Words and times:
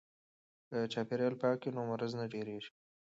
که 0.67 0.77
چاپیریال 0.93 1.35
پاک 1.41 1.59
وي 1.63 1.69
نو 1.75 1.81
مرض 1.89 2.11
نه 2.19 2.25
ډیریږي. 2.33 2.71